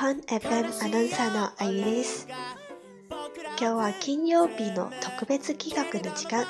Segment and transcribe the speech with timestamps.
[0.00, 2.28] p a n FM Announcer です。
[2.30, 6.44] 今日は金曜日の特別企画の時間。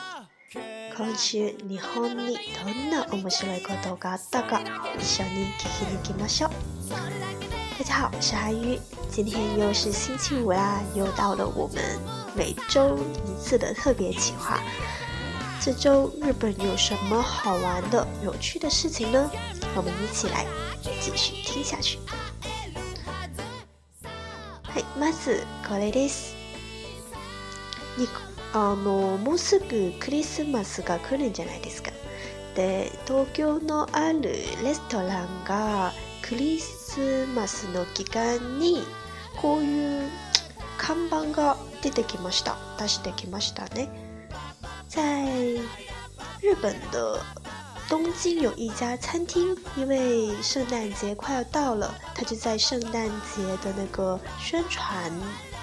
[0.98, 4.61] 今週日本にどんな面白いことがあったか
[5.00, 6.50] 一緒に聞きにきましょう。
[6.90, 8.79] 大家好，我是阿 y
[9.11, 11.82] 今天又是星期五啦，又到了我们
[12.36, 14.61] 每周一次的特别企划。
[15.58, 19.30] 这周日本有什么好玩的、有趣的事情呢？
[19.75, 20.44] 我们一起来
[21.00, 21.99] 继续听下去。
[24.98, 26.34] まずこれです
[28.52, 31.90] あのもうすぐクリスマスが来るんじゃないですか
[32.56, 34.39] で東京のあるレ
[34.75, 38.83] ストランがクリスマスの期間に
[39.41, 40.03] こういう
[40.78, 43.89] 看板が出てきました出してきましたね
[44.89, 45.55] 在
[46.41, 46.72] 日本
[47.30, 47.38] 的
[47.88, 55.11] 东京有一家餐厅，因为圣诞节快要到了，他就在圣诞节的那个宣传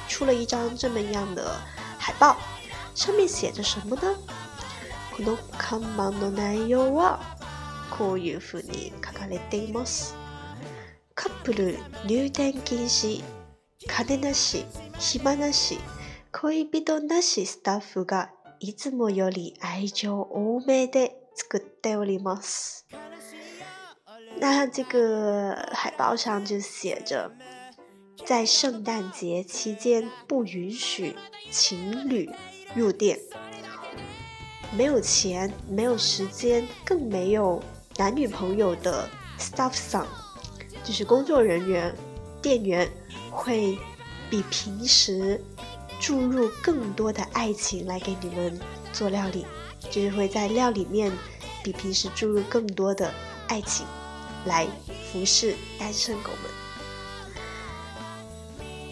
[0.07, 1.55] 出了一张这么样的
[1.99, 2.35] 海报。
[2.95, 4.15] 上面写着什么呢
[5.19, 7.19] ？No，come o n n i e o u a e
[7.95, 10.15] こういうふうに書かれています。
[11.13, 13.21] カップル入店禁止。
[13.87, 14.65] 金なし、
[14.97, 15.77] 暇なし、
[16.31, 17.45] 恋人なし。
[17.45, 18.29] スタッフが
[18.59, 21.24] いつもより愛情多めで。
[21.35, 22.83] 这个 Daily m a r s
[24.37, 27.29] 那这个海报上就写着，
[28.25, 31.13] 在圣诞节期间不允许
[31.51, 32.29] 情侣
[32.73, 33.19] 入店。
[34.71, 37.61] 没有钱，没有时间，更没有
[37.97, 40.07] 男女朋友的 Staff Song，
[40.85, 41.93] 就是工作人员、
[42.41, 42.89] 店员
[43.31, 43.77] 会
[44.29, 45.41] 比平时
[45.99, 48.57] 注入更多的爱情来给你们
[48.93, 49.45] 做料理。
[49.89, 51.11] 就是会在料里面
[51.63, 53.11] 比平时注入更多的
[53.47, 53.85] 爱情，
[54.45, 54.67] 来
[55.11, 56.51] 服侍单身狗们。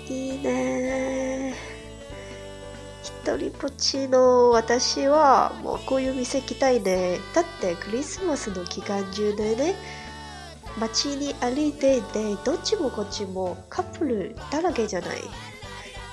[0.05, 1.53] いいね
[3.01, 9.75] 一人ぼっちの私はもうこういう店行きたいねだってクリスマスの期間中でね
[10.77, 15.19] 街に歩いていてどっちもこっちもカップルだらけじゃない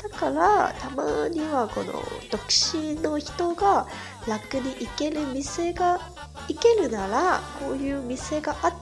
[0.02, 1.92] だからたまにはこの
[2.30, 3.86] 独身の人が
[4.26, 6.00] 楽に行ける店が
[6.48, 8.72] 行けるならこういう店があっ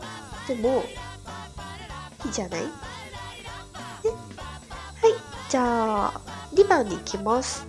[0.47, 0.83] ても
[2.25, 2.67] いいじゃないね
[4.05, 6.13] はいじゃあ
[6.55, 7.67] 2番に行きます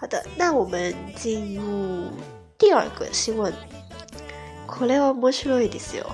[0.00, 2.10] 好的那我们进入
[2.56, 3.52] 第二个新闻
[4.66, 6.06] これは面白いですよ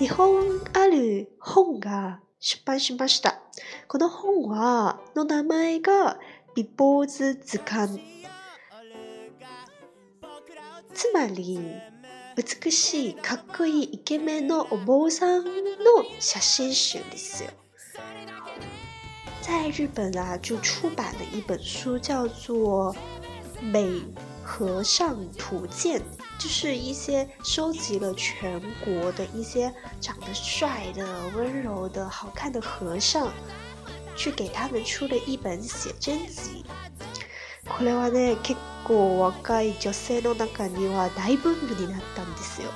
[0.00, 2.18] 日本ある本が
[2.48, 3.40] 出版しました。
[3.88, 6.16] この本は、の名前が、
[6.54, 8.00] 美ーズ図鑑。
[10.94, 11.58] つまり、
[12.36, 15.48] 美しい、かっこいいイケメンのお坊さんの
[16.20, 17.50] 写真集ですよ。
[19.42, 22.94] 在日本啊，就出版了一本书，叫做
[23.60, 23.84] 《美
[24.44, 25.98] 和尚图鉴》。
[26.46, 28.48] 就是一些收集了全
[28.84, 29.68] 国的一些
[30.00, 33.28] 长得帅的、温柔的、好看的和尚，
[34.14, 36.64] 去给他们出了一本写真集。
[37.66, 42.68] これはね、結構若い女性の中には大ブームになったんですよ。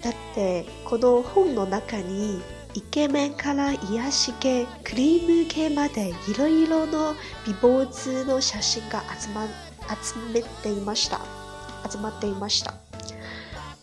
[0.00, 2.40] だってこの本の中に
[2.74, 9.44] イケメンから癒し系クリーム系までいろいろの美貌通の写真が集,、ま、
[9.90, 11.20] 集めていました。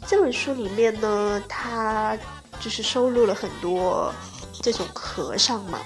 [0.06, 2.18] 这本书里面呢，它
[2.60, 4.14] 就是收录了很多
[4.62, 5.80] 这种和尚嘛，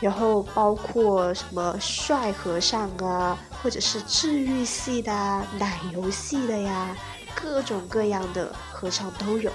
[0.00, 6.96] 然后包括什么帅和尚啊，或者是治愈系的、啊、奶油系的呀，
[7.34, 9.50] 各种各样的和尚都有。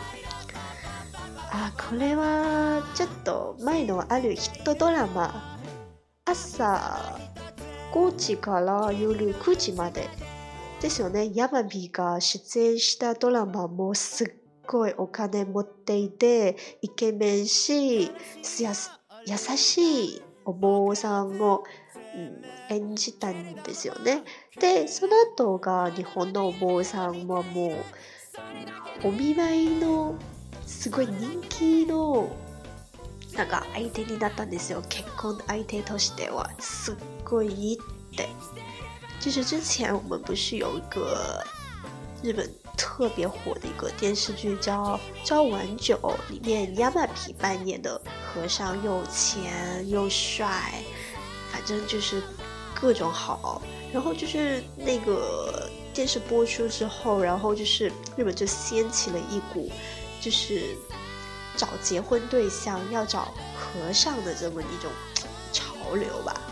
[1.49, 5.31] 啊，これはちょっとマイノアリヒドドラマ。
[6.25, 7.21] 朝、
[7.91, 10.09] こっちからよりこっちまで。
[10.83, 11.31] ですよね。
[11.33, 14.27] ヤマビが出演したドラマもすっ
[14.67, 18.11] ごいお金持っていて、イケメンし、優
[19.55, 21.63] しいお坊さんを、
[22.15, 24.23] うん、演じたんですよね。
[24.59, 27.67] で、その後が日本のお坊さんはも
[29.03, 30.15] う、お見舞いの
[30.67, 32.29] すごい人気の
[33.37, 37.77] なんか相手になったんですよ結婚相手としてはすっごいいいっ
[38.15, 38.27] て
[39.23, 41.41] 就是之前我们不是有一个
[42.21, 42.45] 日本
[42.77, 45.97] 特别火的一个电视剧叫《朝晚酒》，
[46.29, 50.73] 里面押卖皮扮演的和尚又钱又帅，
[51.49, 52.21] 反正就是
[52.75, 53.61] 各种好。
[53.93, 59.71] 然后就是那个电视播出之后，然后就是日本就掀起了一股
[60.19, 60.75] 就是
[61.55, 64.91] 找结婚对象要找和尚的这么一种
[65.53, 66.42] 潮流吧。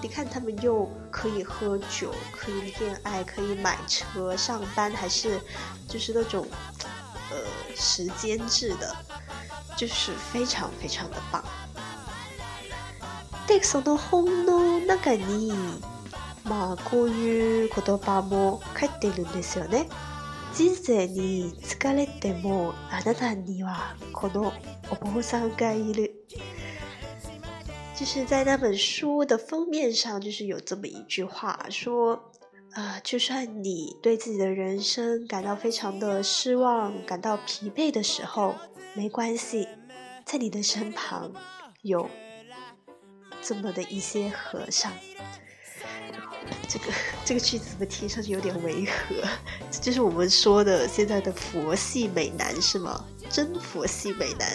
[0.00, 5.40] 你看，他们又可以喝酒，可以恋爱，可以买车、上班，还是
[5.88, 6.46] 就是那种
[7.30, 7.36] 呃
[7.74, 8.94] 时间制的，
[9.76, 11.42] 就是非常非常的棒。
[13.48, 15.50] Dexono hono nagani，
[16.44, 19.88] まあこういう言葉も返っているんですよね。
[20.54, 24.52] 人生に疲れてもあなたにはこの
[24.90, 26.17] お坊さんがいる。
[27.98, 32.30] 就是在那本书的封面上，就是有这么一句话说
[32.72, 38.54] ：“啊，就算你对自己的人生感到非常的失望、感到疲惫的时候，
[38.94, 39.66] 没关系，
[40.24, 41.32] 在你的身旁
[41.82, 42.08] 有
[43.42, 44.92] 这么的一些和尚。”
[46.68, 46.84] 这个
[47.24, 49.16] 这个句子怎么听上去有点违和，
[49.72, 53.04] 这就是我们说的现在的佛系美男是吗？
[53.28, 54.48] 真佛系美男。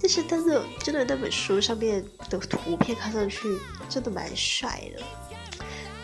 [0.00, 3.42] 但是，但是，真的那本书上面的图片看上去
[3.88, 5.02] 真的蛮帅的。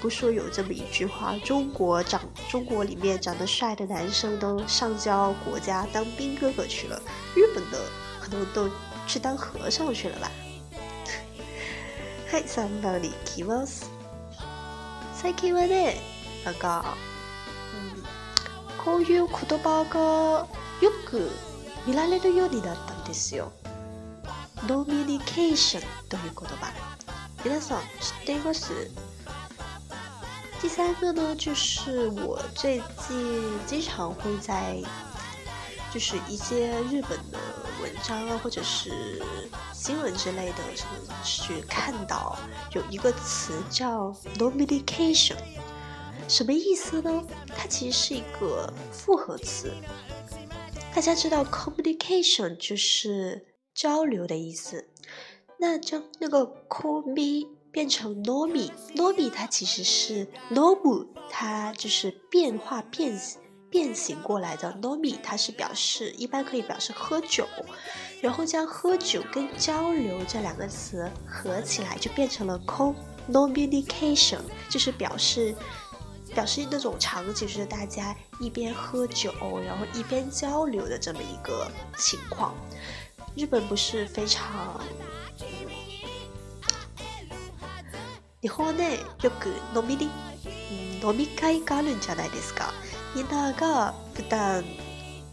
[0.01, 2.21] 不说有这么一句话：“中国长，
[2.51, 7.01] 中国里面长得帅的男生都上交国家当兵哥哥去了，
[7.35, 7.79] 日本的
[8.21, 8.69] 可能都
[9.07, 10.31] 去当和尚去了吧。”
[12.33, 13.85] Hi, somebody, k i v o s
[15.23, 16.83] Thank you, a y dear.
[17.75, 18.03] 嗯，
[18.77, 20.47] こういう言葉が
[20.81, 21.31] よく
[21.87, 23.51] 見られるようになったんですよ。
[24.67, 26.73] ドミニケーションという言葉。
[27.45, 28.91] 皆さん知っています
[30.63, 34.79] 第三个呢，就是我最近经常会在，
[35.93, 37.39] 就是一些日本的
[37.83, 39.23] 文章啊，或者是
[39.75, 40.75] 新闻之类的，就
[41.23, 42.39] 去看到
[42.73, 47.23] 有一个词叫 n o m i n i c a t i o n 什么意思呢？
[47.55, 49.71] 它其实是一个复合词。
[50.95, 54.87] 大家知道 communication 就是交流的意思，
[55.59, 63.21] 那将那个 c l m e 变成 “nomi”，“nomi” 它其实是 “nomu”，它就是变化、变
[63.69, 64.73] 变形过来的。
[64.81, 67.45] “nomi” 它是表示一般可以表示喝酒，
[68.23, 72.95] 然后将喝酒跟交流这两个词合起来，就变成了 “com”、
[73.33, 74.39] “communication”，
[74.71, 75.53] 就是表示
[76.33, 79.33] 表示那种场景，就是大家一边喝酒，
[79.67, 81.69] 然后一边交流的这么一个
[81.99, 82.55] 情况。
[83.37, 84.47] 日本不是非常
[88.45, 89.95] 日本ねよく飲み
[91.03, 92.73] 飲み会があるんじゃないですか
[93.15, 94.63] みんなが普段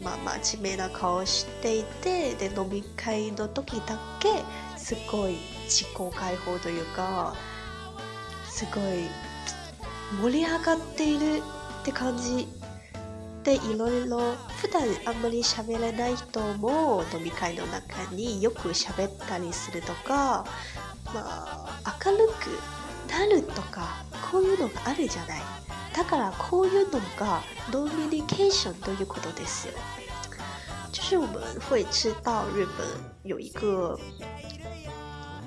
[0.02, 4.28] まあ真面目な顔していてで飲み会の時だけ
[4.76, 5.36] すごい
[5.68, 7.34] 自己解放というか
[8.50, 9.06] すごい
[10.32, 12.48] 盛り上がっているって感じ
[13.44, 20.44] でいろいろ普段あんまり喋れない人も飲み会の中によく喋ったりするとか、
[21.06, 25.40] まあ、明るくなるとかこういうのがあるじゃない
[25.94, 27.42] だからこういうのが
[27.72, 29.74] ノーミニケーションということですよ
[30.92, 32.86] 就是我们会知道日本
[33.24, 33.98] 有一个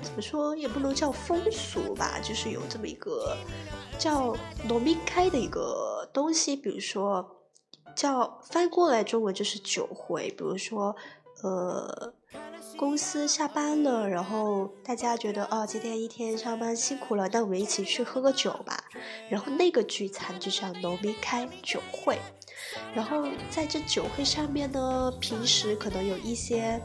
[0.02, 3.36] 怎么说也不能叫风俗吧，就是有这么一个
[3.98, 4.34] 叫
[4.68, 7.35] “农民开”的一个东西，比如说。
[7.96, 10.94] 叫翻过来中文就是酒会，比如说，
[11.42, 12.12] 呃，
[12.76, 18.78] 公司下班了，然后大家觉得哦，今天一天上班辛苦了，那我们一起去喝个酒吧。
[19.30, 22.18] 然后那个聚餐就叫农民开酒会，
[22.94, 26.80] 然后在这酒会上面呢，平时可能有一些。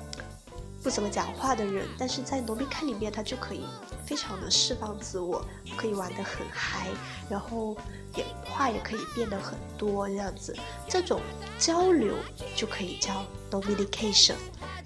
[0.84, 3.64] 不怎么讲话的人，但是在 n o m i n 里面，他就可以
[4.06, 5.44] 非常的释放自我，
[5.78, 6.88] 可以玩的很嗨，
[7.30, 7.78] 然后
[8.16, 10.56] 也话也可以变得很多这样子。
[10.88, 11.22] 这种
[11.60, 12.16] 交流
[12.56, 14.34] 就可以叫 Nomination，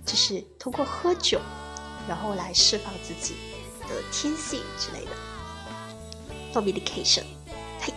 [0.06, 1.40] 就是通过喝酒，
[2.10, 3.36] 然后来释放自己
[3.88, 5.12] 的天性之类的。
[6.54, 7.24] Nomination，
[7.80, 7.94] 嘿，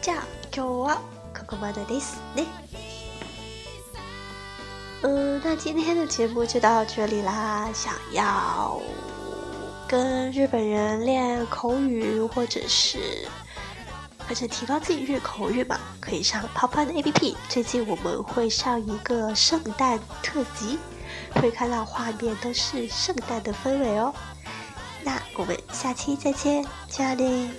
[0.00, 0.98] 这样今日は
[1.34, 2.46] ここまでですね。
[5.44, 7.68] 那今天的节目就到这里啦！
[7.74, 8.80] 想要
[9.88, 13.26] 跟日本人练口语，或者是，
[14.28, 17.34] 或者提高自己日口语嘛，可以上泡泡的 APP。
[17.48, 20.78] 最近我们会上一个圣诞特辑，
[21.34, 24.14] 会看到画面都是圣诞的氛围哦。
[25.02, 27.50] 那我们下期再见，加里。